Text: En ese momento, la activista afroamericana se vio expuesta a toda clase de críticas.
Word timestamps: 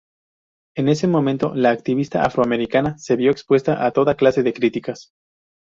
En 0.73 0.89
ese 0.89 1.05
momento, 1.05 1.53
la 1.53 1.69
activista 1.69 2.25
afroamericana 2.25 2.97
se 2.97 3.15
vio 3.15 3.29
expuesta 3.29 3.85
a 3.85 3.91
toda 3.91 4.15
clase 4.17 4.41
de 4.41 4.51
críticas. 4.51 5.11